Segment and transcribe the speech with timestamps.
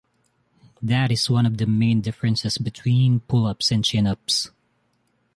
[0.81, 4.49] That is one of the main differences between pull-ups and chin-ups.